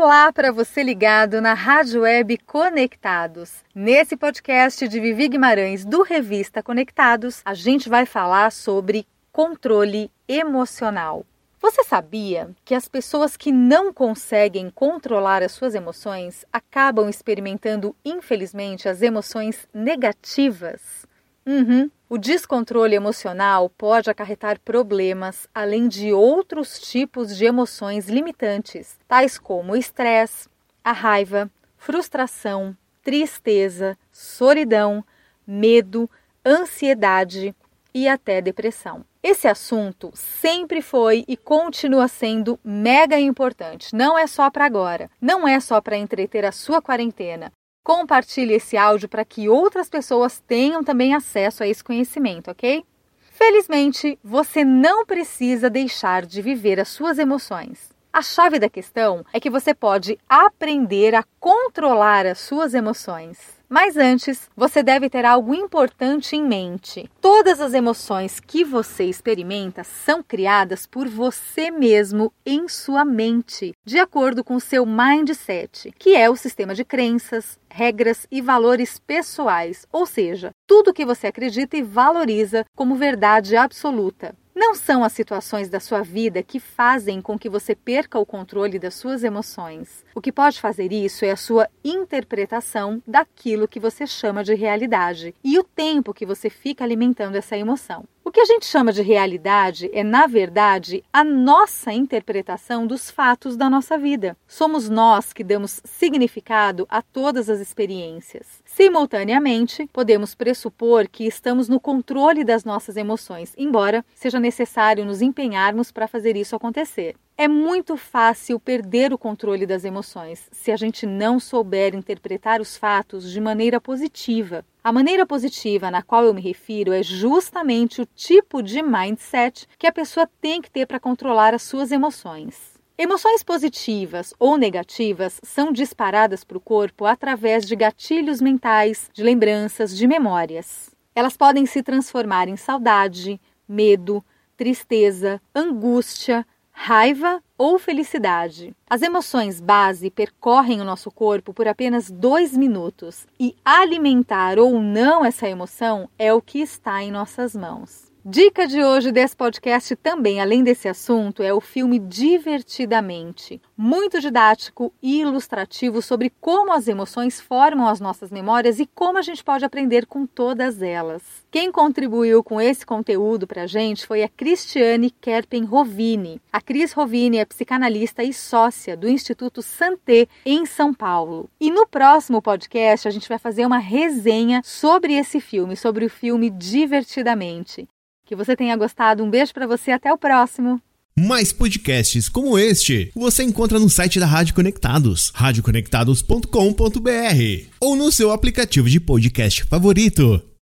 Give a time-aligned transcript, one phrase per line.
[0.00, 3.64] Olá para você ligado na Rádio Web Conectados.
[3.74, 11.26] Nesse podcast de Vivi Guimarães do Revista Conectados, a gente vai falar sobre controle emocional.
[11.60, 18.88] Você sabia que as pessoas que não conseguem controlar as suas emoções acabam experimentando, infelizmente,
[18.88, 21.07] as emoções negativas?
[21.48, 21.90] Uhum.
[22.10, 29.74] O descontrole emocional pode acarretar problemas, além de outros tipos de emoções limitantes, tais como
[29.74, 30.46] estresse,
[30.84, 35.02] a raiva, frustração, tristeza, solidão,
[35.46, 36.10] medo,
[36.44, 37.54] ansiedade
[37.94, 39.02] e até depressão.
[39.22, 43.94] Esse assunto sempre foi e continua sendo mega importante.
[43.94, 47.50] Não é só para agora, não é só para entreter a sua quarentena.
[47.88, 52.84] Compartilhe esse áudio para que outras pessoas tenham também acesso a esse conhecimento, ok?
[53.30, 57.88] Felizmente, você não precisa deixar de viver as suas emoções.
[58.10, 63.58] A chave da questão é que você pode aprender a controlar as suas emoções.
[63.68, 67.08] Mas antes, você deve ter algo importante em mente.
[67.20, 73.98] Todas as emoções que você experimenta são criadas por você mesmo em sua mente, de
[73.98, 80.06] acordo com seu mindset, que é o sistema de crenças, regras e valores pessoais, ou
[80.06, 84.34] seja, tudo que você acredita e valoriza como verdade absoluta.
[84.58, 88.76] Não são as situações da sua vida que fazem com que você perca o controle
[88.76, 90.04] das suas emoções.
[90.16, 95.32] O que pode fazer isso é a sua interpretação daquilo que você chama de realidade
[95.44, 98.04] e o tempo que você fica alimentando essa emoção.
[98.28, 103.56] O que a gente chama de realidade é, na verdade, a nossa interpretação dos fatos
[103.56, 104.36] da nossa vida.
[104.46, 108.62] Somos nós que damos significado a todas as experiências.
[108.66, 115.90] Simultaneamente, podemos pressupor que estamos no controle das nossas emoções, embora seja necessário nos empenharmos
[115.90, 117.16] para fazer isso acontecer.
[117.34, 122.76] É muito fácil perder o controle das emoções se a gente não souber interpretar os
[122.76, 124.64] fatos de maneira positiva.
[124.88, 129.86] A maneira positiva na qual eu me refiro é justamente o tipo de mindset que
[129.86, 132.72] a pessoa tem que ter para controlar as suas emoções.
[132.96, 139.94] Emoções positivas ou negativas são disparadas para o corpo através de gatilhos mentais, de lembranças,
[139.94, 140.88] de memórias.
[141.14, 143.38] Elas podem se transformar em saudade,
[143.68, 144.24] medo,
[144.56, 148.74] tristeza, angústia, raiva ou felicidade.
[148.88, 155.24] As emoções base percorrem o nosso corpo por apenas dois minutos e alimentar ou não
[155.24, 158.12] essa emoção é o que está em nossas mãos.
[158.30, 163.58] Dica de hoje desse podcast também, além desse assunto, é o filme Divertidamente.
[163.74, 169.22] Muito didático e ilustrativo sobre como as emoções formam as nossas memórias e como a
[169.22, 171.22] gente pode aprender com todas elas.
[171.50, 176.38] Quem contribuiu com esse conteúdo para a gente foi a Cristiane Kerpen Rovini.
[176.52, 181.48] A Cris Rovini é psicanalista e sócia do Instituto Santé em São Paulo.
[181.58, 186.10] E no próximo podcast a gente vai fazer uma resenha sobre esse filme, sobre o
[186.10, 187.88] filme Divertidamente.
[188.28, 189.24] Que você tenha gostado.
[189.24, 189.90] Um beijo para você.
[189.90, 190.78] Até o próximo.
[191.18, 198.30] Mais podcasts como este você encontra no site da Rádio Conectados, radioconectados.com.br ou no seu
[198.30, 200.40] aplicativo de podcast favorito.